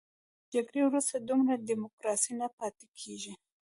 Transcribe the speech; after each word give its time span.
تر 0.03 0.45
جګړې 0.53 0.81
وروسته 0.85 1.15
دومره 1.19 1.53
ډیموکراسي 1.67 2.31
نه 2.41 2.47
پاتې 2.57 2.85
کېږي. 2.99 3.33